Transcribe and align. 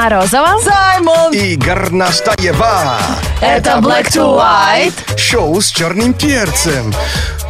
Морозова. 0.00 0.58
Саймон! 0.60 1.30
И 1.34 1.56
Горностаева. 1.56 2.96
Это 3.42 3.72
Black 3.80 4.08
to 4.08 4.34
White. 4.34 5.18
Шоу 5.18 5.60
с 5.60 5.68
черным 5.68 6.14
перцем. 6.14 6.90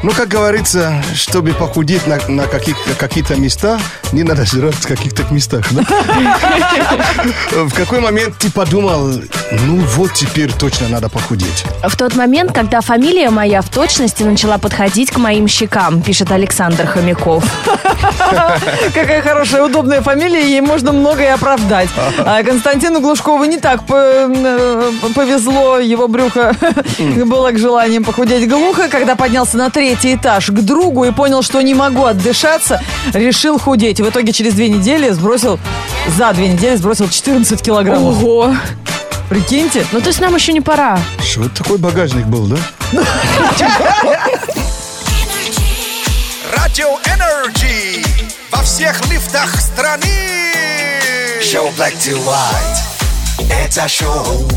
Ну, 0.02 0.12
как 0.12 0.28
говорится, 0.28 1.02
чтобы 1.14 1.52
похудеть 1.52 2.06
на, 2.06 2.18
на 2.28 2.46
каких, 2.46 2.76
какие-то 2.98 3.36
места, 3.36 3.78
не 4.12 4.22
надо 4.22 4.46
жрать 4.46 4.74
в 4.74 4.86
каких-то 4.86 5.24
местах. 5.30 5.66
да? 5.72 5.82
В 7.50 7.74
какой 7.74 8.00
момент 8.00 8.36
ты 8.38 8.50
подумал, 8.50 9.08
ну 9.66 9.76
вот 9.96 10.14
теперь 10.14 10.50
точно 10.52 10.88
надо 10.88 11.08
похудеть? 11.08 11.64
В 11.82 11.96
тот 11.96 12.16
момент, 12.16 12.52
когда 12.52 12.80
фамилия 12.80 13.30
моя 13.30 13.60
в 13.60 13.68
точности 13.68 14.22
начала 14.22 14.56
подходить 14.58 15.10
к 15.10 15.18
моим 15.18 15.46
щекам, 15.46 16.00
пишет 16.02 16.32
Александр 16.32 16.86
Хомяков. 16.86 17.44
Какая 18.94 19.20
хорошая, 19.22 19.64
удобная 19.64 20.00
фамилия, 20.00 20.42
ей 20.42 20.60
можно 20.62 20.92
многое 20.92 21.34
оправдать. 21.34 21.88
А 22.18 22.42
Константину 22.42 23.00
Глушкову 23.00 23.44
не 23.44 23.58
так 23.58 23.82
э, 23.90 24.90
повезло, 25.14 25.78
его 25.78 26.08
брюхо 26.08 26.54
было 27.26 27.50
к 27.50 27.58
желаниям 27.58 28.04
похудеть 28.04 28.48
глухо, 28.48 28.88
когда 28.88 29.14
поднялся 29.14 29.56
на 29.56 29.70
третий 29.90 30.14
этаж 30.14 30.50
к 30.50 30.60
другу 30.60 31.04
и 31.04 31.10
понял, 31.10 31.42
что 31.42 31.60
не 31.62 31.74
могу 31.74 32.04
отдышаться, 32.04 32.80
решил 33.12 33.58
худеть. 33.58 34.00
В 34.00 34.08
итоге 34.08 34.32
через 34.32 34.54
две 34.54 34.68
недели 34.68 35.10
сбросил, 35.10 35.58
за 36.16 36.32
две 36.32 36.46
недели 36.46 36.76
сбросил 36.76 37.08
14 37.08 37.60
килограммов. 37.60 38.22
Ого! 38.22 38.54
Прикиньте. 39.28 39.84
Ну, 39.90 40.00
то 40.00 40.06
есть 40.06 40.20
нам 40.20 40.32
еще 40.36 40.52
не 40.52 40.60
пора. 40.60 40.96
Что 41.20 41.42
это 41.42 41.64
такой 41.64 41.78
багажник 41.78 42.26
был, 42.26 42.46
да? 42.46 42.56
Радио 46.56 46.88
Energy 47.06 48.04
во 48.52 48.62
всех 48.62 49.00
лифтах 49.10 49.60
страны. 49.60 50.06
Шоу 51.42 51.68
Black2White. 51.70 53.50
Это 53.50 53.88
шоу 53.88 54.48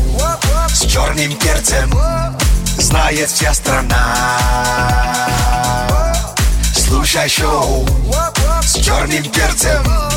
с 0.68 0.86
черным 0.86 1.34
перцем. 1.34 1.92
Знает 2.78 3.30
вся 3.30 3.54
страна. 3.54 5.23
Слушай 7.04 7.28
шоу 7.28 7.86
с 8.62 8.78
черным 8.78 9.22
перцем. 9.24 10.13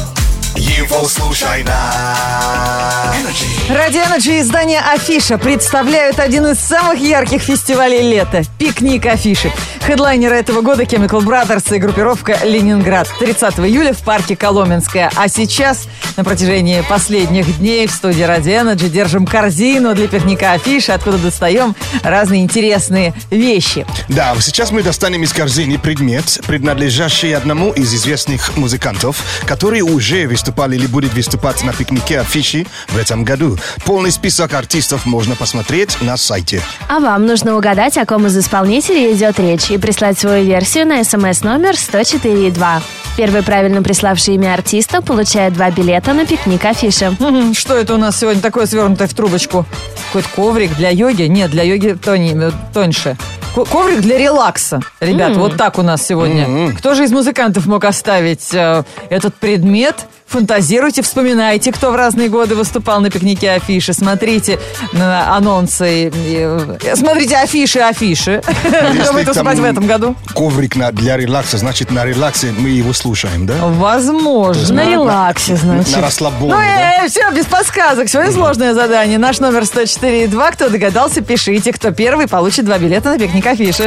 Его 0.58 1.08
слушай 1.08 1.63
на 1.63 3.13
Energy. 3.13 3.72
Радио 3.72 3.98
Energy 3.98 4.35
и 4.35 4.42
издание 4.41 4.80
Афиша 4.80 5.38
представляют 5.38 6.19
один 6.19 6.47
из 6.47 6.58
самых 6.58 7.00
ярких 7.00 7.44
фестивалей 7.44 8.02
лета– 8.02 8.41
пикник 8.58 9.05
Афиши. 9.05 9.52
Хедлайнеры 9.85 10.35
этого 10.35 10.61
года 10.61 10.83
Chemical 10.83 11.23
Brothers 11.23 11.75
и 11.75 11.80
группировка 11.80 12.39
Ленинград. 12.44 13.08
30 13.19 13.59
июля 13.59 13.94
в 13.94 14.00
парке 14.00 14.35
Коломенская. 14.35 15.11
А 15.16 15.30
сейчас 15.30 15.88
на 16.17 16.23
протяжении 16.23 16.81
последних 16.81 17.59
дней 17.59 17.85
в 17.85 17.91
студии 17.91 18.23
Ради 18.23 18.50
Energy 18.50 18.89
держим 18.89 19.28
корзину 19.28 19.94
для 19.94 20.08
пикника 20.08 20.53
Афиши, 20.53 20.91
откуда 20.91 21.17
достаем 21.19 21.75
разные 22.03 22.41
интересные 22.41 23.13
вещи. 23.30 23.85
Да, 24.09 24.35
сейчас 24.41 24.72
мы 24.72 24.81
достанем 24.81 25.23
из 25.23 25.31
корзины 25.31 25.78
предмет, 25.78 26.39
принадлежащий 26.47 27.31
одному 27.31 27.72
из 27.72 27.94
известных 27.94 28.58
музыкантов, 28.58 29.22
который 29.45 29.81
уже 29.81 30.25
выступал 30.48 30.72
или 30.72 30.88
будет 30.88 31.14
выступать 31.14 31.62
на 31.66 31.73
пикнике 31.73 32.22
афиши 32.22 32.66
в 32.88 32.98
этом 32.98 33.26
году. 33.26 33.58
Полный 33.84 34.12
список 34.12 34.53
артистов 34.53 35.06
можно 35.06 35.36
посмотреть 35.36 36.02
на 36.02 36.16
сайте. 36.16 36.62
А 36.88 37.00
вам 37.00 37.26
нужно 37.26 37.58
угадать, 37.58 37.98
о 37.98 38.06
ком 38.06 38.28
из 38.28 38.38
исполнителей 38.38 39.12
идет 39.14 39.38
речь, 39.40 39.70
и 39.72 39.78
прислать 39.78 40.18
свою 40.18 40.45
версию 40.45 40.88
на 40.88 41.03
смс 41.03 41.42
номер 41.42 41.72
104.2. 41.73 42.81
Первый 43.18 43.44
правильно 43.44 43.84
приславший 43.84 44.36
имя 44.36 44.53
артиста 44.53 45.02
получает 45.02 45.53
два 45.53 45.70
билета 45.70 46.14
на 46.14 46.25
пикник 46.25 46.64
афиши. 46.64 47.12
Что 47.53 47.75
это 47.75 47.95
у 47.95 47.98
нас 47.98 48.18
сегодня 48.18 48.42
такое 48.42 48.68
свернутое 48.68 49.08
в 49.09 49.14
трубочку? 49.14 49.66
Какой-то 50.08 50.30
коврик 50.34 50.75
для 50.78 50.92
йоги? 50.92 51.23
Нет, 51.23 51.52
для 51.52 51.64
йоги 51.64 51.98
тони- 52.02 52.42
э, 52.42 52.52
тоньше. 52.74 53.18
Ко- 53.53 53.66
Коврик 53.66 54.00
для 54.02 54.18
релакса. 54.18 54.79
Ребят, 55.02 55.35
вот 55.35 55.58
так 55.58 55.78
у 55.78 55.81
нас 55.81 56.06
сегодня. 56.08 56.72
Кто 56.78 56.94
же 56.94 57.03
из 57.03 57.12
музыкантов 57.12 57.66
мог 57.66 57.84
оставить 57.84 58.53
э, 58.53 58.84
этот 59.09 59.35
предмет? 59.35 60.06
Фантазируйте, 60.28 61.02
вспоминайте, 61.02 61.72
кто 61.72 61.92
в 61.92 61.96
разные 61.96 62.28
годы 62.30 62.56
выступал 62.56 63.00
на 63.00 63.10
пикнике 63.10 63.52
афиши. 63.52 63.94
Смотрите 63.94 64.60
на 64.92 65.36
анонсы. 65.36 66.12
э, 66.14 66.96
Смотрите 66.96 67.38
афиши, 67.38 67.80
афиши. 67.80 68.42
Кто 68.44 69.14
будет 69.14 69.28
выступать 69.28 69.58
в 69.58 69.64
этом 69.64 69.88
году? 69.88 70.16
Коврик 70.36 70.76
на- 70.76 70.92
для 70.92 71.16
релакса, 71.18 71.58
значит, 71.58 71.92
на 71.92 72.04
релаксе 72.06 72.54
мы 72.58 72.70
его 72.70 72.92
слушаем, 72.94 73.46
да? 73.46 73.56
Возможно. 73.62 74.76
На 74.84 74.92
релаксе, 74.92 75.56
значит. 75.56 75.96
На 75.96 76.02
расслабоне, 76.02 76.54
Ну, 76.54 76.59
э, 76.59 77.08
все, 77.08 77.32
без 77.32 77.46
подсказок. 77.46 78.09
Сегодня 78.09 78.34
сложное 78.34 78.74
задание. 78.74 79.18
Наш 79.18 79.40
номер 79.40 79.64
104.2. 79.64 80.52
Кто 80.52 80.68
догадался, 80.70 81.22
пишите. 81.22 81.72
Кто 81.72 81.92
первый, 81.92 82.28
получит 82.28 82.66
два 82.66 82.78
билета 82.78 83.09
на 83.12 83.18
пикник 83.18 83.46
афиши. 83.46 83.84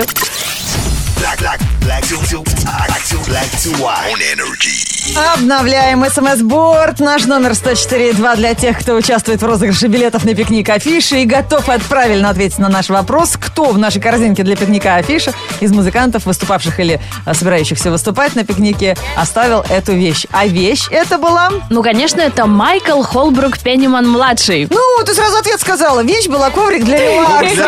Black, 1.21 1.39
black, 1.39 1.61
black 1.83 2.03
to, 2.03 2.19
to, 2.31 2.43
black 2.43 3.05
to, 3.05 3.19
black 3.28 3.51
to 3.62 3.72
white. 3.78 4.11
On 4.11 4.19
Energy. 4.33 4.90
Обновляем 5.16 6.04
смс-борд. 6.09 7.00
Наш 7.00 7.25
номер 7.26 7.50
104.2 7.53 8.37
для 8.37 8.54
тех, 8.54 8.78
кто 8.78 8.94
участвует 8.94 9.43
в 9.43 9.47
розыгрыше 9.47 9.88
билетов 9.88 10.25
на 10.25 10.34
пикник 10.34 10.69
афиши 10.69 11.22
и 11.22 11.25
готов 11.25 11.69
от- 11.69 11.82
правильно 11.82 12.31
ответить 12.31 12.59
на 12.59 12.69
наш 12.69 12.88
вопрос, 12.91 13.37
кто 13.38 13.65
в 13.71 13.78
нашей 13.78 14.00
корзинке 14.00 14.44
для 14.44 14.54
пикника 14.56 14.97
афиши 14.97 15.32
из 15.60 15.72
музыкантов, 15.72 16.26
выступавших 16.26 16.78
или 16.81 17.00
а, 17.26 17.34
собирающихся 17.34 17.91
выступать 17.91 18.37
на 18.37 18.44
пикнике, 18.44 18.97
оставил 19.16 19.65
эту 19.69 19.93
вещь. 19.93 20.26
А 20.31 20.47
вещь 20.47 20.87
это 20.91 21.19
была... 21.19 21.50
Ну, 21.71 21.82
конечно, 21.82 22.21
это 22.21 22.47
Майкл 22.47 23.03
Холбрук 23.03 23.59
Пенниман-младший. 23.59 24.69
Ну, 24.71 25.04
ты 25.04 25.12
сразу 25.15 25.38
ответ 25.38 25.60
сказала. 25.60 26.03
Вещь 26.04 26.28
была 26.28 26.50
коврик 26.50 26.84
для 26.84 26.98
релакса. 26.98 27.66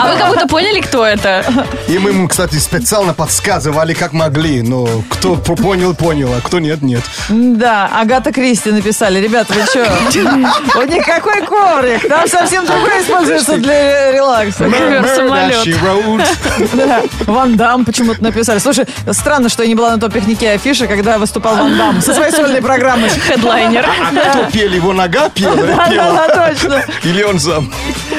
А 0.00 0.12
вы 0.12 0.18
как 0.18 0.28
будто 0.28 0.46
поняли, 0.46 0.80
кто 0.80 1.04
это? 1.04 1.44
И 1.88 1.98
мы 1.98 2.10
ему, 2.10 2.28
кстати, 2.28 2.56
специально 2.56 3.14
подсказывали, 3.14 3.94
как 3.94 4.12
могли. 4.12 4.62
Но 4.62 4.86
кто 5.10 5.34
понял, 5.36 5.94
понял, 5.94 6.32
а 6.32 6.40
кто 6.40 6.60
нет, 6.60 6.82
нет. 6.84 7.02
Да, 7.28 7.88
Агата 8.00 8.32
Кристи 8.32 8.70
написали. 8.70 9.18
Ребята, 9.20 9.54
вы 9.54 9.62
что? 9.64 9.84
Вот 10.74 10.88
никакой 10.88 11.42
коврик. 11.46 12.08
Там 12.08 12.26
совсем 12.28 12.64
другое 12.66 13.02
используется 13.02 13.56
для 13.56 14.12
релакса. 14.12 14.64
Да. 16.74 17.02
Ван 17.26 17.56
Дам 17.56 17.84
почему-то 17.84 18.22
написали. 18.22 18.58
Слушай, 18.58 18.86
странно, 19.12 19.48
что 19.48 19.62
я 19.62 19.68
не 19.68 19.74
была 19.74 19.90
на 19.92 19.98
том 20.00 20.10
пикнике 20.10 20.50
афиши, 20.50 20.86
когда 20.86 21.18
выступал 21.18 21.56
Ван 21.56 21.76
Дам 21.76 22.00
со 22.00 22.14
своей 22.14 22.32
сольной 22.32 22.62
программой. 22.62 23.08
Хедлайнер. 23.28 23.84
А 23.86 24.30
кто 24.30 24.50
пел? 24.50 24.72
Его 24.72 24.92
нога 24.92 25.28
пела? 25.30 25.56
Да, 25.56 26.50
точно. 26.50 26.82
Или 27.02 27.22
он 27.22 27.38
сам? 27.38 27.72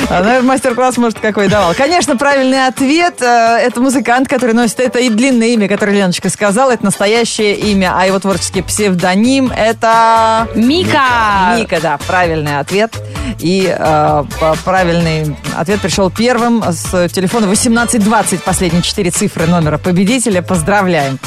А, 0.09 0.23
наверное, 0.23 0.49
мастер-класс, 0.49 0.97
может, 0.97 1.19
какой 1.19 1.47
давал. 1.47 1.73
Конечно, 1.73 2.15
правильный 2.17 2.67
ответ. 2.67 3.21
э, 3.21 3.57
Это 3.65 3.79
музыкант, 3.81 4.27
который 4.27 4.53
носит 4.53 4.79
это 4.79 4.99
и 4.99 5.09
длинное 5.09 5.47
имя, 5.49 5.67
которое 5.67 5.93
Леночка 5.93 6.29
сказала. 6.29 6.71
Это 6.71 6.85
настоящее 6.85 7.55
имя, 7.55 7.93
а 7.97 8.05
его 8.05 8.19
творческий 8.19 8.54
псевдоним 8.61 9.51
это... 9.55 10.47
Мика. 10.55 11.55
Мика, 11.57 11.81
да, 11.81 11.97
правильный 12.07 12.59
ответ. 12.59 12.95
И 13.39 13.73
э, 13.77 14.23
правильный 14.63 15.35
ответ 15.55 15.81
пришел 15.81 16.09
первым 16.09 16.63
с 16.63 17.09
телефона 17.09 17.45
1820, 17.45 18.43
последние 18.43 18.81
четыре 18.81 19.11
цифры 19.11 19.47
номера 19.47 19.77
победителя. 19.77 20.41
Поздравляем. 20.41 21.19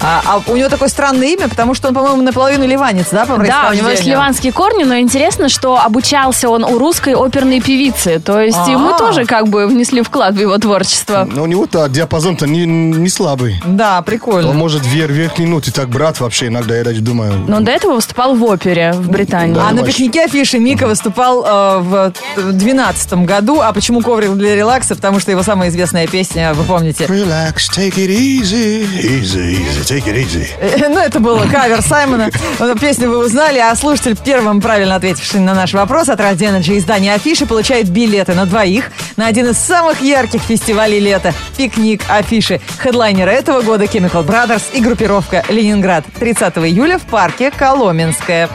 А, 0.00 0.22
а 0.24 0.42
у 0.50 0.56
него 0.56 0.68
такое 0.68 0.88
странное 0.88 1.28
имя, 1.28 1.48
потому 1.48 1.74
что 1.74 1.88
он, 1.88 1.94
по-моему, 1.94 2.22
наполовину 2.22 2.66
ливанец, 2.66 3.06
да, 3.10 3.26
по 3.26 3.36
Да, 3.38 3.70
у 3.70 3.74
него 3.74 3.88
есть 3.88 4.04
ливанские 4.04 4.52
корни, 4.52 4.84
но 4.84 4.98
интересно, 4.98 5.48
что 5.48 5.78
обучался 5.80 6.48
он 6.48 6.64
у 6.64 6.78
русской 6.78 7.14
оперной 7.14 7.60
певицы. 7.60 8.20
То 8.20 8.40
есть 8.40 8.58
А. 8.58 8.70
ему 8.70 8.96
тоже 8.96 9.24
как 9.24 9.48
бы 9.48 9.66
внесли 9.66 10.02
вклад 10.02 10.34
в 10.34 10.40
его 10.40 10.56
творчество. 10.58 11.28
Но 11.30 11.42
у 11.42 11.46
него-то 11.46 11.88
диапазон-то 11.88 12.46
не, 12.46 12.66
не 12.66 13.08
слабый. 13.08 13.60
Да, 13.64 14.02
прикольно. 14.02 14.50
Он 14.50 14.56
может 14.56 14.84
вверх, 14.84 15.10
верхние 15.12 15.48
ноты 15.48 15.72
так 15.72 15.88
брать 15.88 16.20
вообще 16.20 16.48
иногда, 16.48 16.76
я 16.76 16.84
даже 16.84 17.00
думаю. 17.00 17.44
Но 17.46 17.56
он 17.56 17.64
до 17.64 17.72
этого 17.72 17.94
выступал 17.94 18.34
в 18.34 18.44
опере 18.44 18.92
в 18.92 19.10
Британии. 19.10 19.54
Да. 19.54 19.68
А 19.68 19.72
на 19.72 19.82
пикнике 19.82 20.24
афиши 20.24 20.58
Мика 20.58 20.86
выступал 20.86 21.44
э, 21.44 21.78
в 21.80 22.12
2012 22.36 23.12
году. 23.24 23.60
А 23.60 23.72
почему 23.72 24.00
коврик 24.00 24.32
для 24.32 24.54
релакса? 24.56 24.94
Потому 24.94 25.20
что 25.20 25.30
его 25.30 25.42
самая 25.42 25.68
известная 25.70 26.06
песня, 26.06 26.54
вы 26.54 26.64
помните. 26.64 27.04
Relax, 27.04 27.54
take 27.74 27.94
it 27.96 28.08
easy, 28.08 28.86
easy, 29.02 29.66
easy, 29.66 29.85
take 29.86 30.06
it 30.06 30.16
easy. 30.16 30.46
Э, 30.60 30.88
Ну, 30.88 30.98
это 30.98 31.20
был 31.20 31.38
кавер 31.50 31.80
Саймона. 31.82 32.30
Э, 32.58 32.74
Песню 32.80 33.08
вы 33.08 33.18
узнали, 33.24 33.58
а 33.58 33.74
слушатель, 33.76 34.16
первым 34.22 34.60
правильно 34.60 34.96
ответивший 34.96 35.40
на 35.40 35.54
наш 35.54 35.72
вопрос 35.72 36.08
от 36.08 36.20
Radio 36.20 36.58
Energy 36.58 36.78
издания 36.78 37.14
Афиши, 37.14 37.46
получает 37.46 37.88
билеты 37.88 38.34
на 38.34 38.46
двоих 38.46 38.90
на 39.16 39.26
один 39.26 39.46
из 39.48 39.58
самых 39.58 40.00
ярких 40.02 40.42
фестивалей 40.42 40.98
лета– 41.00 41.32
пикник 41.56 42.02
Афиши. 42.08 42.60
Хедлайнеры 42.78 43.30
этого 43.30 43.62
года 43.62 43.84
Chemical 43.84 44.26
Brothers 44.26 44.64
и 44.72 44.80
группировка 44.80 45.44
Ленинград. 45.48 46.04
30 46.18 46.56
июля 46.58 46.98
в 46.98 47.02
парке 47.02 47.50
Коломенское. 47.50 48.48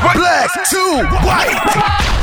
Black 0.00 0.48
to 0.70 1.04
white. 1.26 1.60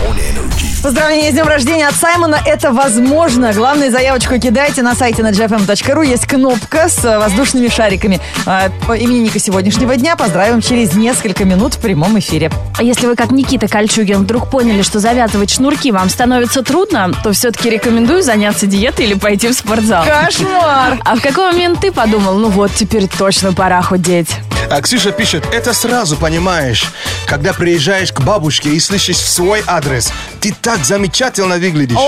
On 0.08 0.18
energy. 0.18 0.82
Поздравления 0.82 1.30
с 1.30 1.34
днем 1.34 1.48
рождения 1.48 1.88
от 1.88 1.96
Саймона. 1.96 2.40
Это 2.44 2.72
возможно. 2.72 3.54
Главное, 3.54 3.92
заявочку 3.92 4.40
кидайте 4.40 4.82
на 4.82 4.96
сайте 4.96 5.22
на 5.22 5.30
gfm.ru. 5.30 6.06
Есть 6.06 6.26
кнопка 6.26 6.90
с 6.90 7.06
э, 7.06 7.20
воздушными 7.20 7.68
шариками. 7.68 8.20
А, 8.48 8.70
по 8.88 8.98
Именинника 8.98 9.38
сегодняшнего 9.38 9.96
дня 9.96 10.16
поздравим 10.16 10.62
через 10.62 10.96
несколько 10.96 11.46
минут 11.46 11.76
в 11.76 11.80
прямом 11.80 12.18
эфире. 12.18 12.52
А 12.80 12.84
если 12.84 13.06
вы, 13.06 13.16
как 13.16 13.30
Никита 13.30 13.68
Кольчугин, 13.68 14.24
вдруг 14.24 14.50
поняли, 14.50 14.82
что 14.82 15.00
завязывать 15.00 15.52
шнурки 15.52 15.92
вам 15.92 16.10
становится 16.10 16.64
трудно, 16.64 17.12
то 17.24 17.32
все-таки 17.32 17.70
рекомендую 17.70 18.24
заняться 18.24 18.66
диетой 18.66 19.06
или 19.06 19.14
пойти 19.14 19.50
в 19.50 19.54
спортзал. 19.54 20.04
Кошмар! 20.04 21.00
А 21.04 21.16
в 21.16 21.22
какой 21.22 21.52
момент 21.52 21.82
ты 21.82 21.92
подумал, 21.92 22.40
ну 22.40 22.50
вот, 22.50 22.72
теперь 22.74 23.08
точно 23.08 23.54
пора 23.54 23.84
худеть? 23.84 24.30
А 24.70 24.82
Ксюша 24.82 25.12
пишет, 25.12 25.46
это 25.54 25.74
сразу 25.74 26.18
понимаешь, 26.18 26.92
когда 27.26 27.54
приезжаешь 27.68 28.14
к 28.14 28.22
бабушке 28.22 28.69
и 28.69 28.80
слышишь 28.80 29.18
свой 29.18 29.62
адрес. 29.68 30.14
Ты 30.40 30.56
так 30.62 30.86
замечательно 30.86 31.56
выглядишь. 31.56 31.98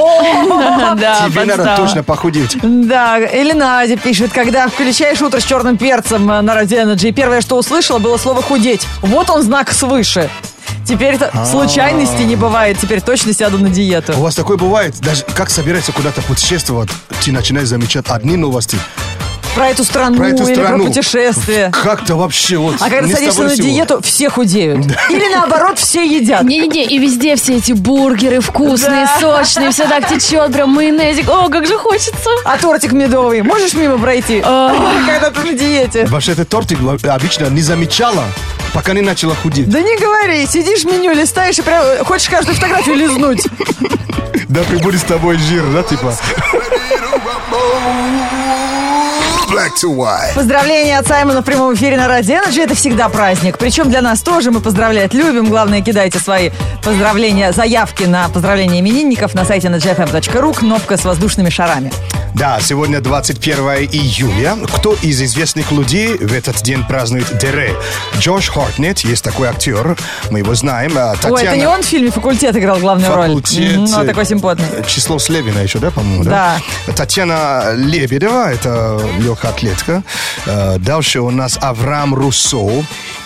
Да, 1.00 1.28
Тебе 1.28 1.44
надо 1.44 1.76
точно 1.78 2.02
похудеть. 2.02 2.58
Да, 2.64 3.20
или 3.20 3.52
Надя 3.52 3.98
пишет, 3.98 4.32
когда 4.32 4.70
включаешь 4.70 5.22
утро 5.22 5.40
с 5.40 5.44
черным 5.44 5.78
перцем 5.78 6.32
э, 6.32 6.42
на 6.42 6.52
Radio 6.52 6.86
Energy, 6.86 7.12
первое, 7.12 7.42
что 7.42 7.58
услышала, 7.58 8.00
было 8.00 8.18
слово 8.18 8.42
«худеть». 8.42 8.88
Вот 9.02 9.30
он 9.30 9.44
знак 9.44 9.72
свыше. 9.72 10.30
Теперь 10.86 11.16
это 11.16 11.32
случайности 11.46 12.22
не 12.22 12.38
бывает. 12.38 12.78
Теперь 12.80 13.02
точно 13.02 13.34
сяду 13.34 13.58
на 13.58 13.70
диету. 13.70 14.14
У 14.18 14.22
вас 14.22 14.36
такое 14.36 14.58
бывает? 14.58 14.98
Даже 15.02 15.24
как 15.36 15.50
собирается 15.50 15.92
куда-то 15.92 16.22
путешествовать, 16.22 16.90
ты 17.24 17.32
начинаешь 17.34 17.68
замечать 17.68 18.06
одни 18.08 18.38
новости. 18.38 18.78
Про 19.60 19.72
эту 19.72 19.84
страну 19.84 20.16
Про 20.16 20.30
эту 20.30 20.46
или 20.48 20.54
страну. 20.54 20.78
про 20.78 20.86
путешествие. 20.88 21.70
Как-то 21.84 22.16
вообще 22.16 22.56
вот... 22.56 22.76
А 22.80 22.90
когда 22.90 23.14
садишься 23.14 23.44
на 23.44 23.50
ни 23.50 23.56
с 23.56 23.58
сего. 23.58 23.68
диету, 23.68 24.02
все 24.02 24.30
худеют. 24.30 24.86
Или 25.10 25.36
наоборот, 25.36 25.78
все 25.80 26.06
едят. 26.06 26.44
Не-не-не, 26.44 26.86
и 26.86 26.98
везде 26.98 27.36
все 27.36 27.58
эти 27.58 27.74
бургеры 27.74 28.40
вкусные, 28.40 29.06
Да. 29.06 29.20
сочные, 29.20 29.72
все 29.72 29.86
так 29.86 30.08
течет, 30.08 30.54
прям 30.54 30.70
майонезик. 30.70 31.28
О, 31.28 31.50
как 31.50 31.68
же 31.68 31.78
хочется. 31.78 32.30
А 32.46 32.58
тортик 32.58 32.94
медовый 32.94 33.42
можешь 33.42 33.74
мимо 33.74 33.98
пройти? 33.98 34.40
Когда 34.40 35.30
ты 35.30 35.42
на 35.46 35.52
диете. 35.52 36.06
Вообще, 36.06 36.32
этот 36.32 36.48
тортик 36.48 36.78
обычно 37.04 37.48
не 37.48 37.62
замечала, 37.62 38.24
пока 38.74 38.94
не 38.94 39.02
начала 39.02 39.36
худеть. 39.36 39.70
Да 39.70 39.82
не 39.82 39.98
говори, 39.98 40.48
сидишь 40.48 40.86
меню, 40.86 41.14
листаешь 41.14 41.60
и 41.60 41.64
прям 41.64 41.84
э, 41.84 42.06
хочешь 42.06 42.30
каждую 42.30 42.56
фотографию 42.56 42.96
лизнуть. 42.96 43.46
Да 44.48 44.62
прибудет 44.64 45.02
с 45.02 45.04
тобой 45.04 45.38
жир, 45.38 45.64
да, 45.74 45.84
типа? 45.84 46.12
Black 49.50 49.74
to 49.82 49.96
white. 49.96 50.36
Поздравления 50.36 51.00
от 51.00 51.08
Саймона 51.08 51.42
в 51.42 51.46
прямом 51.46 51.74
эфире 51.74 51.98
на 51.98 52.08
Радио 52.08 52.36
Energy. 52.36 52.62
Это 52.62 52.76
всегда 52.76 53.10
праздник. 53.10 53.58
Причем 53.58 53.90
для 53.90 54.04
нас 54.04 54.22
тоже 54.22 54.52
мы 54.52 54.60
поздравлять 54.60 55.16
любим. 55.16 55.50
Главное, 55.50 55.82
кидайте 55.82 56.20
свои 56.20 56.52
поздравления, 56.84 57.52
заявки 57.52 58.04
на 58.04 58.30
поздравления 58.30 58.80
именинников 58.80 59.34
на 59.34 59.46
сайте 59.46 59.68
nagfm.ru. 59.70 60.54
Кнопка 60.56 60.98
с 60.98 61.04
воздушными 61.04 61.50
шарами. 61.50 61.92
Да, 62.36 62.60
сегодня 62.62 63.02
21 63.02 63.60
июля. 63.92 64.56
Кто 64.76 64.94
из 65.02 65.22
известных 65.22 65.72
людей 65.72 66.16
в 66.18 66.34
этот 66.34 66.62
день 66.62 66.84
празднует 66.86 67.38
Дере? 67.38 67.76
Джош 68.18 68.50
Хортнет, 68.50 69.00
есть 69.00 69.24
такой 69.24 69.48
актер, 69.50 69.98
мы 70.32 70.40
его 70.40 70.56
знаем. 70.56 70.94
А 70.96 71.16
Татьяна... 71.16 71.36
Ой, 71.36 71.44
это 71.44 71.58
не 71.58 71.68
он 71.68 71.82
в 71.82 71.86
фильме 71.86 72.12
«Факультет» 72.12 72.56
играл 72.56 72.80
главную 72.80 73.14
роль? 73.14 73.28
Факультет. 73.28 73.78
Мгм, 73.78 73.86
Ну, 73.92 74.06
такой 74.06 74.26
симпотный. 74.26 74.66
Число 74.88 75.20
Слевина 75.20 75.60
еще, 75.60 75.80
да, 75.80 75.92
по-моему, 75.92 76.24
да? 76.24 76.58
Татьяна 76.96 77.74
Лебедева, 77.76 78.52
это 78.52 79.02
легкая 79.20 79.52
атлетка. 79.52 80.04
Э, 80.46 80.78
Дальше 80.80 81.20
у 81.22 81.32
нас 81.32 81.58
Авраам 81.62 82.14
Руссо 82.14 82.84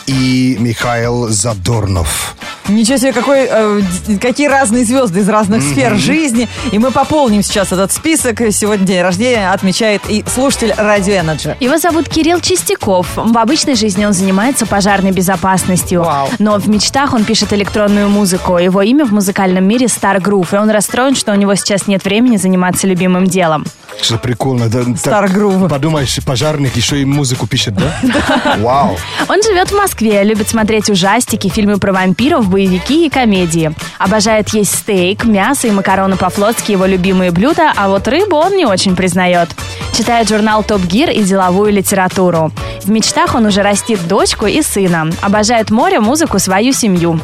и 0.08 0.56
Михаил 0.60 1.28
Задорнов. 1.30 2.36
Ничего 2.70 2.98
себе, 2.98 3.14
какой, 3.14 3.48
э, 3.50 3.82
какие 4.22 4.48
разные 4.48 4.86
звезды 4.86 5.20
из 5.20 5.30
разных 5.30 5.62
сфер 5.62 5.96
жизни. 5.96 6.48
И 6.72 6.80
мы 6.80 6.92
пополним 6.92 7.44
сейчас 7.44 7.72
этот 7.72 7.92
список. 7.92 8.42
Сегодня 8.52 8.86
день 8.86 9.02
рождения 9.02 9.52
отмечает 9.52 10.02
и 10.10 10.24
слушатель 10.28 10.74
Радио 10.78 11.14
Energy. 11.16 11.56
Его 11.60 11.78
зовут 11.78 12.08
Кирилл 12.08 12.40
Чистяков. 12.40 13.08
В 13.16 13.38
обычной 13.38 13.76
жизни 13.76 14.06
он 14.06 14.14
занимается 14.14 14.66
пожарной 14.66 15.12
безопасностью. 15.12 16.04
Вау. 16.04 16.30
Но 16.40 16.58
в 16.58 16.70
мечтах 16.70 17.14
он 17.14 17.26
пишет 17.26 17.52
электронную 17.54 18.10
музыку. 18.10 18.58
Его 18.58 18.82
имя 18.82 19.06
в 19.06 19.12
музыкальном 19.12 19.66
мире 19.66 19.88
Star 19.88 20.22
Groove. 20.22 20.56
И 20.56 20.58
он 20.58 20.70
расстроен, 20.70 21.16
что 21.16 21.32
у 21.34 21.36
него 21.36 21.56
сейчас 21.56 21.88
нет 21.88 22.04
времени 22.06 22.38
заниматься 22.38 22.88
любимым 22.88 23.28
делом. 23.28 23.66
Что 24.02 24.18
прикольно. 24.18 24.70
Да, 24.70 24.80
Star 24.80 25.32
Groove. 25.32 25.70
Подумаешь, 25.70 26.18
пожарник 26.26 26.76
еще 26.76 27.02
и 27.02 27.06
музыку 27.06 27.46
пишет, 27.48 27.74
да? 27.76 28.58
Вау. 28.60 28.98
Он 29.28 29.44
живет 29.44 29.70
в 29.70 29.76
Москве, 29.76 30.24
любит 30.24 30.50
смотреть 30.50 30.90
ужастики, 30.90 31.50
фильмы 31.50 31.78
про 31.78 31.92
вампиров, 31.92 32.50
боевики 32.54 33.08
и 33.08 33.10
комедии. 33.10 33.74
Обожает 33.98 34.50
есть 34.50 34.78
стейк, 34.78 35.26
мясо 35.26 35.68
и 35.68 35.72
макароны 35.72 36.18
по-флотски 36.18 36.72
его 36.72 36.86
любимые 36.86 37.32
блюда, 37.32 37.74
а 37.76 37.90
вот 37.90 38.08
рыбу 38.08 38.36
он 38.36 38.56
не 38.56 38.68
очень 38.68 38.96
признает. 38.96 39.50
Читает 39.98 40.30
журнал 40.30 40.64
Топ 40.64 40.82
Гир 40.84 41.10
и 41.10 41.24
деловую 41.24 41.74
литературу. 41.74 42.52
В 42.84 42.90
мечтах 42.92 43.34
он 43.34 43.48
уже 43.48 43.64
растит 43.64 44.08
дочку 44.08 44.46
и 44.46 44.62
сына. 44.62 45.10
Обожает 45.24 45.72
море, 45.72 46.00
музыку, 46.00 46.38
свою 46.38 46.74
семью. 46.74 47.20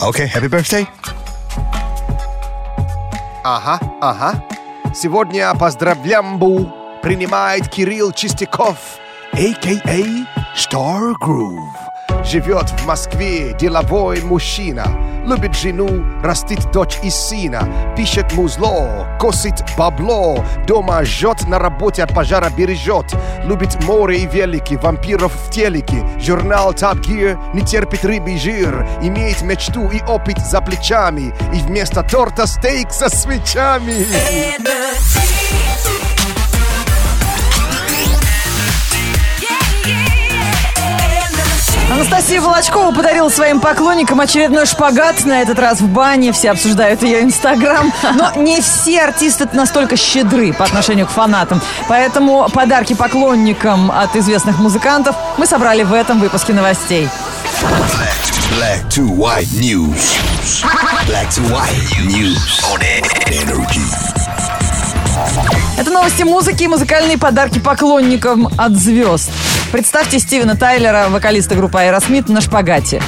Окей, 0.00 0.26
happy 0.26 0.48
birthday. 0.48 0.86
Ага, 3.42 3.80
ага. 4.00 4.44
Сегодня 4.94 5.52
поздравлямбу 5.54 6.72
принимает 7.02 7.68
Кирилл 7.68 8.12
Чистяков, 8.12 8.78
а.к.а. 9.32 10.54
Star 10.56 11.14
Groove. 11.20 11.89
Живет 12.30 12.70
в 12.70 12.86
Москве 12.86 13.54
деловой 13.54 14.20
мужчина. 14.20 14.84
Любит 15.26 15.52
жену, 15.56 16.04
растит 16.22 16.70
дочь 16.70 17.00
и 17.02 17.10
сына. 17.10 17.68
Пишет 17.96 18.32
музло, 18.34 19.08
косит 19.18 19.64
бабло. 19.76 20.44
Дома 20.64 21.04
жжет, 21.04 21.48
на 21.48 21.58
работе 21.58 22.04
от 22.04 22.14
пожара 22.14 22.48
бережет. 22.48 23.16
Любит 23.44 23.82
море 23.84 24.18
и 24.18 24.26
велики, 24.26 24.74
вампиров 24.74 25.32
в 25.32 25.50
телеке. 25.50 26.06
Журнал 26.20 26.70
Top 26.72 27.00
Gear 27.00 27.36
не 27.52 27.62
терпит 27.62 28.04
рыбий 28.04 28.38
жир. 28.38 28.86
Имеет 29.02 29.42
мечту 29.42 29.88
и 29.88 30.00
опыт 30.02 30.38
за 30.38 30.60
плечами. 30.60 31.34
И 31.52 31.58
вместо 31.58 32.04
торта 32.04 32.46
стейк 32.46 32.92
со 32.92 33.08
свечами. 33.08 34.06
Анастасия 42.00 42.40
Волочкова 42.40 42.92
подарила 42.92 43.28
своим 43.28 43.60
поклонникам 43.60 44.20
очередной 44.20 44.64
шпагат, 44.64 45.22
на 45.26 45.42
этот 45.42 45.58
раз 45.58 45.82
в 45.82 45.88
бане. 45.88 46.32
Все 46.32 46.50
обсуждают 46.50 47.02
ее 47.02 47.22
инстаграм. 47.22 47.92
Но 48.14 48.40
не 48.40 48.62
все 48.62 49.02
артисты 49.02 49.46
настолько 49.52 49.98
щедры 49.98 50.54
по 50.54 50.64
отношению 50.64 51.06
к 51.06 51.10
фанатам. 51.10 51.60
Поэтому 51.88 52.48
подарки 52.48 52.94
поклонникам 52.94 53.90
от 53.90 54.16
известных 54.16 54.58
музыкантов 54.58 55.14
мы 55.36 55.44
собрали 55.46 55.82
в 55.82 55.92
этом 55.92 56.20
выпуске 56.20 56.54
новостей. 56.54 57.06
Black 58.56 58.88
to 58.88 59.06
white 59.06 59.52
news. 59.52 60.16
Black 61.06 61.28
to 61.28 61.42
white 61.50 61.68
news 62.06 62.64
on 62.72 62.80
energy. 63.26 63.84
Это 65.76 65.90
новости 65.90 66.22
музыки 66.22 66.62
и 66.62 66.68
музыкальные 66.68 67.18
подарки 67.18 67.58
поклонникам 67.58 68.48
от 68.56 68.72
звезд. 68.72 69.30
Представьте 69.72 70.18
Стивена 70.18 70.56
Тайлера, 70.56 71.06
вокалиста 71.10 71.54
группы 71.54 71.78
Аэросмит, 71.78 72.28
на 72.28 72.40
шпагате. 72.40 73.00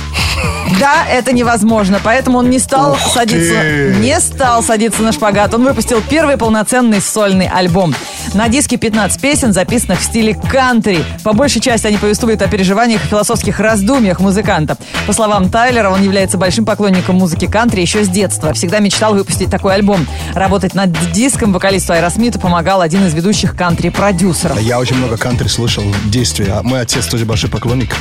Да, 0.78 1.04
это 1.10 1.32
невозможно, 1.32 2.00
поэтому 2.02 2.38
он 2.38 2.50
не 2.50 2.58
стал 2.60 2.92
Ух 2.92 3.00
садиться, 3.12 3.60
ты! 3.60 3.96
не 4.00 4.18
стал 4.20 4.62
садиться 4.62 5.02
на 5.02 5.12
шпагат. 5.12 5.52
Он 5.54 5.64
выпустил 5.64 6.00
первый 6.08 6.36
полноценный 6.36 7.00
сольный 7.00 7.48
альбом. 7.48 7.94
На 8.34 8.48
диске 8.48 8.78
15 8.78 9.20
песен, 9.20 9.52
записанных 9.52 10.00
в 10.00 10.04
стиле 10.04 10.34
кантри. 10.34 11.04
По 11.22 11.34
большей 11.34 11.60
части 11.60 11.86
они 11.86 11.98
повествуют 11.98 12.40
о 12.40 12.48
переживаниях 12.48 13.04
и 13.04 13.08
философских 13.08 13.60
раздумьях 13.60 14.20
музыканта. 14.20 14.78
По 15.06 15.12
словам 15.12 15.50
Тайлера, 15.50 15.90
он 15.90 16.02
является 16.02 16.38
большим 16.38 16.64
поклонником 16.64 17.16
музыки 17.16 17.46
кантри 17.46 17.82
еще 17.82 18.04
с 18.04 18.08
детства. 18.08 18.54
Всегда 18.54 18.78
мечтал 18.78 19.14
выпустить 19.14 19.50
такой 19.50 19.74
альбом. 19.74 20.06
Работать 20.34 20.74
над 20.74 20.92
диском 21.12 21.52
вокалисту 21.52 21.92
Аэросмита 21.92 22.38
помогал 22.38 22.80
один 22.80 23.06
из 23.06 23.12
ведущих 23.12 23.54
кантри-продюсеров. 23.54 24.58
Я 24.60 24.78
очень 24.80 24.96
много 24.96 25.18
кантри 25.18 25.48
слышал 25.48 25.82
в 25.84 26.10
детстве. 26.10 26.46
А 26.52 26.62
Мой 26.62 26.80
отец 26.80 27.06
тоже 27.06 27.26
большой 27.26 27.50
поклонник. 27.50 27.94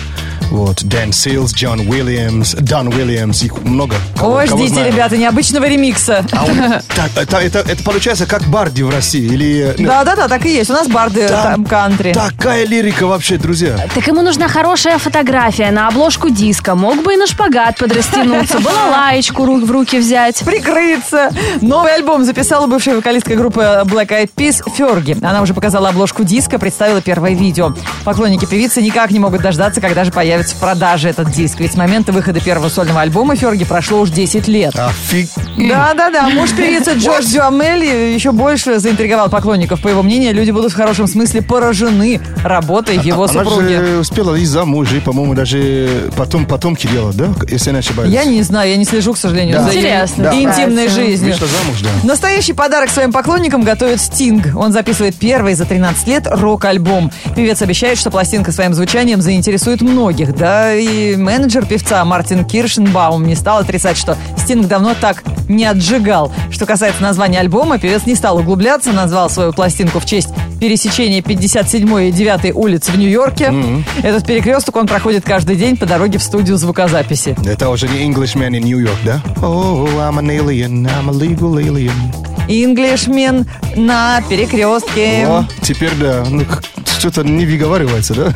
Вот, 0.49 0.83
Дэн 0.83 1.13
Силс, 1.13 1.53
Джон 1.53 1.79
Уильямс, 1.87 2.55
Дон 2.55 2.89
Уильямс, 2.89 3.41
их 3.43 3.63
много. 3.63 3.95
Кого- 4.17 4.33
Ой, 4.35 4.47
кого 4.47 4.57
ждите, 4.59 4.73
знаю. 4.75 4.91
ребята, 4.91 5.15
необычного 5.15 5.63
ремикса. 5.65 6.25
А 6.33 6.43
он- 6.43 6.57
так, 6.93 7.09
это, 7.15 7.37
это, 7.37 7.59
это 7.59 7.81
получается 7.83 8.25
как 8.25 8.43
Барди 8.47 8.81
в 8.81 8.89
России? 8.89 9.21
Или... 9.23 9.73
ну, 9.77 9.87
Да-да-да, 10.21 10.35
так 10.35 10.45
и 10.45 10.53
есть. 10.53 10.69
У 10.69 10.73
нас 10.73 10.87
барды 10.87 11.27
там 11.27 11.51
там 11.51 11.65
кантри. 11.65 12.13
Такая 12.13 12.65
лирика 12.65 13.07
вообще, 13.07 13.37
друзья. 13.37 13.77
Так 13.93 14.05
ему 14.07 14.21
нужна 14.21 14.47
хорошая 14.47 14.97
фотография 14.97 15.71
на 15.71 15.87
обложку 15.87 16.29
диска. 16.29 16.75
Мог 16.75 17.03
бы 17.03 17.13
и 17.13 17.17
на 17.17 17.27
шпагат 17.27 17.77
подрастянуться, 17.77 18.59
балалаечку 18.59 19.43
в 19.43 19.71
руки 19.71 19.99
взять. 19.99 20.39
прикрыться. 20.45 21.31
Новый 21.61 21.95
альбом 21.95 22.23
записала 22.23 22.67
бывшая 22.67 22.95
вокалистка 22.95 23.35
группы 23.35 23.61
Black 23.85 24.09
Eyed 24.09 24.29
Peas 24.35 24.61
Ферги. 24.75 25.17
Она 25.21 25.41
уже 25.41 25.53
показала 25.53 25.89
обложку 25.89 26.23
диска, 26.23 26.59
представила 26.59 27.01
первое 27.01 27.33
видео. 27.33 27.73
Поклонники 28.03 28.45
певицы 28.45 28.81
никак 28.81 29.11
не 29.11 29.19
могут 29.19 29.41
дождаться, 29.41 29.81
когда 29.81 30.03
же 30.03 30.11
появится 30.11 30.55
в 30.55 30.59
продаже 30.59 31.09
этот 31.09 31.31
диск. 31.31 31.59
Ведь 31.59 31.73
с 31.73 31.75
момента 31.75 32.11
выхода 32.11 32.39
первого 32.39 32.69
сольного 32.69 33.01
альбома 33.01 33.35
Ферги 33.35 33.65
прошло 33.65 34.01
уж 34.01 34.09
10 34.09 34.47
лет. 34.47 34.73
Офиг... 34.77 35.29
Да-да-да, 35.57 36.29
муж 36.29 36.51
певицы 36.51 36.93
Джордж 36.93 37.25
Дюамель 37.25 38.13
еще 38.13 38.31
больше 38.31 38.79
заинтриговал 38.79 39.29
поклонников. 39.29 39.81
По 39.81 39.87
его 39.87 40.01
мнению, 40.03 40.10
люди 40.19 40.51
будут 40.51 40.71
в 40.71 40.75
хорошем 40.75 41.07
смысле 41.07 41.41
поражены 41.41 42.19
работой 42.43 42.97
его 42.97 43.23
Она 43.23 43.43
супруги. 43.43 43.73
же 43.73 43.97
успела 43.99 44.35
и 44.35 44.45
замуж, 44.45 44.91
и, 44.93 44.99
по-моему, 44.99 45.33
даже 45.33 46.09
потом, 46.17 46.45
потом 46.45 46.75
Кирилла, 46.75 47.13
да? 47.13 47.29
Если 47.49 47.67
я 47.67 47.73
не 47.73 47.79
ошибаюсь. 47.79 48.11
Я 48.11 48.25
не 48.25 48.41
знаю, 48.43 48.69
я 48.69 48.77
не 48.77 48.85
слежу, 48.85 49.13
к 49.13 49.17
сожалению, 49.17 49.57
Да. 49.57 49.63
за 49.63 49.75
Интересно. 49.77 50.23
Да. 50.25 50.33
интимной 50.35 50.87
жизнью. 50.89 51.33
Вышла 51.33 51.47
замуж, 51.47 51.81
да. 51.81 51.89
Настоящий 52.07 52.53
подарок 52.53 52.89
своим 52.89 53.11
поклонникам 53.11 53.63
готовит 53.63 54.01
Стинг. 54.01 54.55
Он 54.55 54.71
записывает 54.73 55.15
первый 55.15 55.53
за 55.53 55.65
13 55.65 56.07
лет 56.07 56.27
рок-альбом. 56.29 57.11
Певец 57.35 57.61
обещает, 57.61 57.97
что 57.97 58.11
пластинка 58.11 58.51
своим 58.51 58.73
звучанием 58.73 59.21
заинтересует 59.21 59.81
многих. 59.81 60.35
Да 60.35 60.73
и 60.75 61.15
менеджер 61.15 61.65
певца 61.65 62.03
Мартин 62.03 62.45
Киршенбаум 62.45 63.25
не 63.25 63.35
стал 63.35 63.59
отрицать, 63.59 63.97
что 63.97 64.17
Стинг 64.37 64.67
давно 64.67 64.93
так 64.99 65.23
не 65.47 65.65
отжигал. 65.65 66.31
Что 66.51 66.65
касается 66.65 67.01
названия 67.01 67.39
альбома, 67.39 67.77
певец 67.79 68.05
не 68.05 68.15
стал 68.15 68.37
углубляться, 68.37 68.91
назвал 68.91 69.29
свою 69.29 69.53
пластинку 69.53 69.99
в 70.01 70.05
честь 70.05 70.29
пересечения 70.59 71.21
57 71.21 72.07
и 72.07 72.11
9 72.11 72.55
улиц 72.55 72.89
в 72.89 72.97
Нью-Йорке. 72.97 73.53
Этот 74.03 74.25
перекресток 74.25 74.75
он 74.75 74.87
проходит 74.87 75.23
каждый 75.23 75.55
день 75.55 75.77
по 75.77 75.85
дороге 75.85 76.17
в 76.17 76.23
студию 76.23 76.57
звукозаписи. 76.57 77.35
Это 77.45 77.69
уже 77.69 77.87
не 77.87 78.05
Englishman 78.05 78.51
in 78.51 78.61
New 78.61 78.79
York, 78.79 78.97
да? 79.05 79.21
Oh, 79.37 79.87
I'm 79.97 80.17
an 80.19 80.29
alien, 80.29 80.85
I'm 80.85 81.09
a 81.09 81.13
legal 81.13 81.57
alien. 81.57 81.91
Инглишмен 82.47 83.45
на 83.75 84.21
перекрестке. 84.29 85.25
О, 85.27 85.47
теперь 85.61 85.93
да. 85.95 86.23
Ну, 86.29 86.45
что-то 86.85 87.23
не 87.23 87.45
выговаривается, 87.45 88.13
да? 88.13 88.33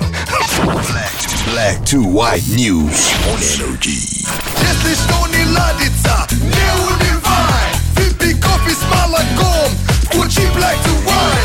Black 1.53 1.83
to 1.83 2.01
white 2.03 2.43
news 2.55 3.13
on 3.27 3.39
energy. 3.55 4.25
Если 4.61 4.95
что 4.95 5.27
не 5.27 5.45
ладится, 5.55 6.27
не 6.31 6.67
унывай 6.81 7.69
Выпей 7.95 8.33
кофе 8.35 8.71
с 8.71 8.83
молоком, 8.89 9.69
включи 10.03 10.41
Black 10.55 10.77
to 10.83 11.05
White 11.05 11.44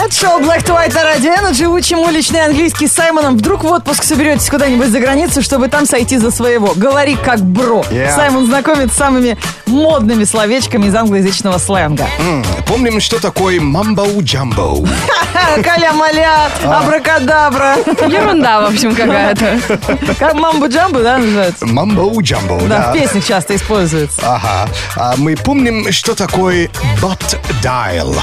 Это 0.00 0.14
шоу 0.14 0.40
Black 0.40 0.64
to 0.64 0.74
White 0.76 0.94
на 0.94 1.02
Радио 1.02 1.32
Energy. 1.32 1.64
Учим 1.66 1.98
уличный 1.98 2.44
английский 2.44 2.86
с 2.86 2.92
Саймоном. 2.92 3.36
Вдруг 3.36 3.64
в 3.64 3.66
отпуск 3.72 4.04
соберетесь 4.04 4.48
куда-нибудь 4.48 4.88
за 4.88 5.00
границу, 5.00 5.42
чтобы 5.42 5.66
там 5.68 5.86
сойти 5.86 6.18
за 6.18 6.30
своего. 6.30 6.72
Говори 6.76 7.16
как 7.16 7.40
бро. 7.40 7.80
Yeah. 7.90 8.14
Саймон 8.14 8.46
знакомит 8.46 8.92
с 8.92 8.96
самыми 8.96 9.36
модными 9.66 10.22
словечками 10.24 10.86
из 10.86 10.94
англоязычного 10.94 11.58
сленга. 11.58 12.06
М, 12.20 12.44
Помним, 12.66 13.00
что 13.00 13.20
такое 13.20 13.58
мамбоу-джамбоу. 13.60 14.88
Каля-маля, 15.64 16.48
А. 16.64 16.78
абракадабра. 16.80 17.76
Ерунда, 18.08 18.60
в 18.62 18.64
общем, 18.72 18.94
какая-то. 18.94 19.58
Как 20.18 20.34
мамбу-джамбу, 20.34 21.02
да, 21.02 21.18
называется? 21.18 21.66
Мамбоу-джамбоу, 21.66 22.68
Да, 22.68 22.78
да. 22.78 22.90
в 22.90 22.92
песнях 22.94 23.26
часто 23.26 23.56
используется. 23.56 24.20
Ага. 24.24 24.68
А 24.96 25.14
мы 25.16 25.34
помним, 25.36 25.90
что 25.92 26.14
такое 26.14 26.70
dial. 27.62 28.14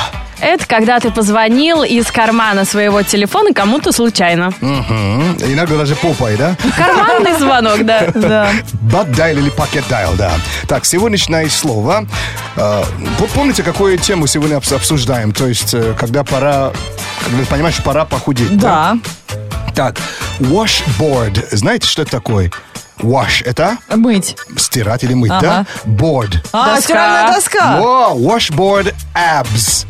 Это 0.41 0.65
когда 0.67 0.99
ты 0.99 1.11
позвонил 1.11 1.83
из 1.83 2.11
кармана 2.11 2.65
своего 2.65 3.01
телефона 3.03 3.53
кому-то 3.53 3.91
случайно. 3.91 4.51
Мгм. 4.61 5.37
Иногда 5.47 5.77
даже 5.77 5.95
попой, 5.95 6.35
да? 6.35 6.55
Карманный 6.77 7.37
звонок, 7.39 7.83
да. 7.85 8.07
Да. 8.13 8.49
Butt 8.83 9.11
dial 9.15 9.33
или 9.39 9.51
pocket 9.51 9.83
dial, 9.89 10.15
да. 10.15 10.31
Так, 10.67 10.85
сегодняшнее 10.85 11.49
слово. 11.49 12.05
Э, 12.55 12.83
помните, 13.33 13.63
какую 13.63 13.97
тему 13.97 14.27
сегодня 14.27 14.57
обс- 14.57 14.75
обсуждаем? 14.75 15.31
То 15.31 15.47
есть, 15.47 15.73
э, 15.73 15.93
когда 15.97 16.23
пора, 16.23 16.71
когда 17.23 17.39
ты 17.43 17.45
понимаешь, 17.49 17.77
пора 17.83 18.05
похудеть. 18.05 18.57
Да. 18.57 18.97
Так, 19.75 19.97
washboard. 20.39 21.45
Знаете, 21.55 21.87
что 21.87 22.01
это 22.03 22.11
такое? 22.11 22.51
Wash– 22.99 23.43
это 23.45 23.77
Мыть. 23.93 24.37
стирать 24.57 25.03
или 25.03 25.13
мыть, 25.13 25.29
Ага. 25.31 25.41
да? 25.41 25.65
Board. 25.85 26.37
А, 26.53 26.67
Доска. 26.75 26.81
стиральная 26.81 27.33
доска. 27.33 27.77
О, 27.81 28.15
washboard 28.17 28.93
abs. 29.13 29.85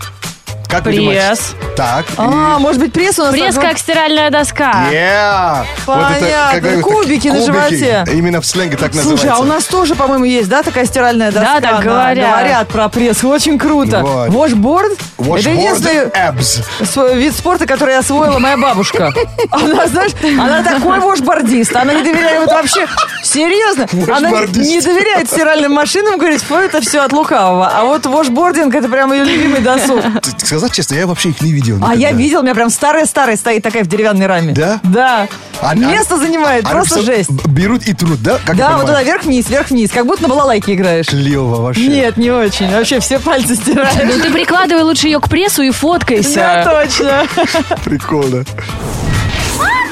Как 0.76 0.88
вы 0.88 0.98
думаете? 0.98 1.65
Так. 1.76 2.06
А, 2.18 2.58
может 2.60 2.80
быть, 2.80 2.94
пресс 2.94 3.20
у 3.20 3.24
нас 3.24 3.32
Пресс 3.32 3.56
такой? 3.56 3.70
как 3.70 3.80
стиральная 3.80 4.30
доска. 4.30 4.86
Yeah. 4.92 5.66
Понятно. 5.86 6.82
Кубики 6.82 7.28
на 7.28 7.42
животе. 7.42 8.06
Именно 8.12 8.42
в 8.42 8.46
сленге 8.46 8.78
так 8.78 8.94
называется. 8.94 9.26
Слушай, 9.28 9.38
а 9.38 9.42
у 9.42 9.44
нас 9.44 9.66
тоже, 9.66 9.96
по-моему, 9.96 10.26
есть, 10.26 10.48
да, 10.48 10.64
такая 10.64 10.86
стиральная 10.86 11.32
доска? 11.32 11.60
Да, 11.60 11.72
так 11.72 11.84
говорят. 11.84 12.30
Говорят 12.30 12.68
про 12.70 12.90
пресс. 12.90 13.24
Очень 13.24 13.60
круто. 13.60 14.00
Вот. 14.00 14.30
Вошборд? 14.30 14.94
Это 14.94 15.30
Washboard 15.30 15.54
единственный 15.54 16.06
abs. 16.08 16.64
свой 16.86 17.16
вид 17.16 17.36
спорта, 17.36 17.66
который 17.66 17.98
освоила 17.98 18.40
моя 18.40 18.58
бабушка. 18.58 19.12
Она, 19.52 19.88
знаешь, 19.88 20.12
она 20.24 20.64
такой 20.64 21.00
вошбордист. 21.00 21.76
Она 21.76 21.94
не 21.94 22.04
доверяет 22.04 22.42
вот 22.42 22.52
вообще. 22.52 22.86
Серьезно? 23.24 23.88
Она 24.14 24.30
не 24.30 24.82
доверяет 24.82 25.30
стиральным 25.30 25.74
машинам, 25.74 26.18
говорит, 26.18 26.42
это 26.50 26.82
все 26.82 27.02
от 27.02 27.12
лукавого. 27.12 27.68
А 27.68 27.84
вот 27.84 28.06
вошбординг, 28.06 28.74
это 28.76 28.88
прям 28.88 29.12
ее 29.14 29.24
любимый 29.24 29.62
досуг. 29.62 30.02
Сказать 30.38 30.72
честно, 30.72 30.96
я 30.96 31.08
вообще 31.08 31.30
их 31.30 31.42
не 31.42 31.52
видел. 31.52 31.65
А 31.82 31.94
я 31.94 32.10
никогда. 32.10 32.18
видел, 32.18 32.40
у 32.40 32.44
меня 32.44 32.56
прям 32.56 32.70
старая-старая 32.70 33.36
стоит 33.38 33.64
такая 33.64 33.84
в 33.84 33.88
деревянной 33.88 34.28
раме. 34.28 34.54
Да? 34.54 34.80
Да. 34.84 35.28
А- 35.62 35.72
а- 35.72 35.76
Место 35.76 36.18
занимает, 36.18 36.66
Они 36.66 36.74
просто 36.74 36.96
просто 36.96 37.12
жесть. 37.16 37.30
Берут 37.48 37.88
и 37.88 37.94
трут, 37.94 38.22
да? 38.22 38.40
Как 38.46 38.56
Да, 38.58 38.78
вот 38.78 38.88
туда 38.88 39.02
вверх-вниз, 39.04 39.50
вверх-вниз. 39.50 39.92
Как 39.92 40.06
будто 40.06 40.24
на 40.24 40.28
балалайке 40.30 40.74
играешь. 40.74 41.08
Клево 41.08 41.62
вообще. 41.62 41.88
Нет, 41.88 42.18
не 42.18 42.32
очень. 42.32 42.70
Вообще 42.72 43.00
все 43.00 43.20
пальцы 43.20 43.56
стираешь. 43.56 43.94
Ну 44.04 44.20
ты 44.22 44.32
прикладывай 44.32 44.84
лучше 44.84 45.08
ее 45.08 45.20
к 45.20 45.30
прессу 45.30 45.62
и 45.64 45.70
Да, 45.70 45.74
фоткайся. 45.74 46.64
точно. 46.66 47.24
Прикольно. 47.86 48.44
What 49.58 49.86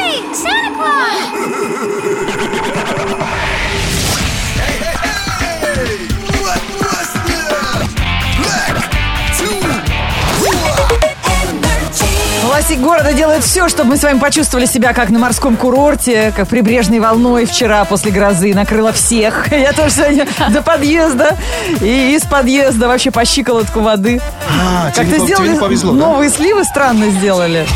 Власти 12.63 12.79
города 12.79 13.11
делают 13.11 13.43
все, 13.43 13.67
чтобы 13.67 13.89
мы 13.89 13.97
с 13.97 14.03
вами 14.03 14.19
почувствовали 14.19 14.65
себя 14.65 14.93
как 14.93 15.09
на 15.09 15.19
морском 15.19 15.57
курорте, 15.57 16.31
как 16.33 16.47
прибрежной 16.47 17.01
волной 17.01 17.43
вчера 17.45 17.83
после 17.83 18.09
грозы 18.09 18.53
накрыла 18.53 18.93
всех. 18.93 19.51
Я 19.51 19.73
тоже 19.73 19.95
сегодня 19.95 20.25
до 20.49 20.61
подъезда 20.61 21.35
и 21.81 22.15
из 22.15 22.23
подъезда 22.23 22.87
вообще 22.87 23.11
по 23.11 23.25
щиколотку 23.25 23.81
воды. 23.81 24.21
А, 24.47 24.91
Как-то 24.95 25.19
сделали 25.19 25.49
не 25.49 25.59
повезло, 25.59 25.91
да? 25.91 25.97
новые 25.97 26.29
сливы 26.29 26.63
странно 26.63 27.09
сделали. 27.09 27.67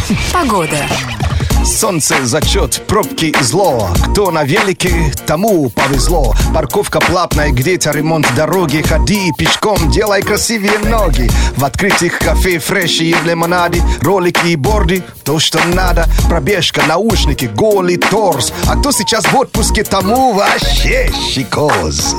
Солнце 1.68 2.26
зачет, 2.26 2.82
пробки 2.88 3.36
зло. 3.42 3.90
Кто 4.12 4.32
на 4.32 4.46
велике, 4.46 5.12
тому 5.26 5.70
повезло. 5.70 6.34
Парковка 6.54 7.02
платная, 7.02 7.52
где-то 7.52 7.92
ремонт 7.92 8.26
дороги. 8.36 8.82
Ходи 8.82 9.32
пешком, 9.38 9.92
делай 9.92 10.22
красивее 10.22 10.80
ноги. 10.80 11.30
В 11.58 11.66
открытых 11.66 12.20
кафе 12.20 12.60
фреши 12.60 13.04
и 13.04 13.14
в 13.14 13.26
лимонаде. 13.26 13.84
Ролики 14.02 14.48
и 14.48 14.56
борды, 14.56 15.04
то, 15.26 15.40
что 15.40 15.60
надо. 15.68 16.06
Пробежка, 16.30 16.84
наушники, 16.88 17.46
голый 17.46 17.98
торс. 17.98 18.54
А 18.66 18.78
кто 18.78 18.92
сейчас 18.92 19.26
в 19.26 19.36
отпуске, 19.36 19.84
тому 19.84 20.34
вообще 20.34 21.12
щекоз. 21.30 22.16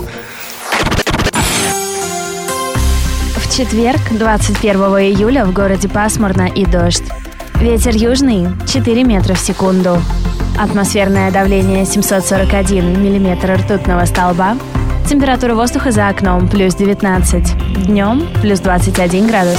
В 3.37 3.57
четверг, 3.57 4.01
21 4.11 4.81
июля, 4.99 5.45
в 5.47 5.53
городе 5.53 5.89
пасмурно 5.89 6.49
и 6.49 6.67
дождь. 6.67 7.03
Ветер 7.61 7.97
южный 7.97 8.47
4 8.69 9.03
метра 9.03 9.35
в 9.35 9.41
секунду. 9.41 10.01
Атмосферное 10.57 11.33
давление 11.33 11.85
741 11.85 13.03
миллиметр 13.03 13.55
ртутного 13.55 14.05
столба. 14.05 14.57
Температура 15.09 15.55
воздуха 15.57 15.91
за 15.91 16.07
окном 16.07 16.49
плюс 16.49 16.77
19. 16.77 17.87
Днем 17.87 18.29
плюс 18.41 18.61
21 18.61 19.27
градус. 19.27 19.59